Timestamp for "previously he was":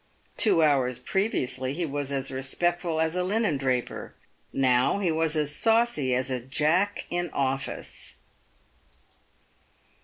0.97-2.11